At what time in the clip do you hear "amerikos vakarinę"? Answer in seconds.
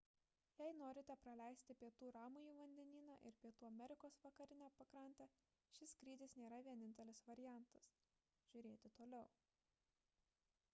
3.69-4.71